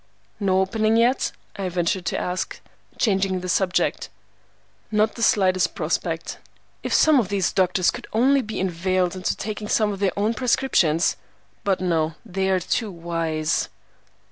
[0.39, 2.59] "No opening yet?" I ventured to ask,
[2.97, 4.09] changing the subject.
[4.89, 6.39] "Not the slightest prospect.
[6.81, 10.33] If some of these doctors could only be inveigled into taking some of their own
[10.33, 11.17] prescriptions!
[11.63, 13.69] But no; they are too wise."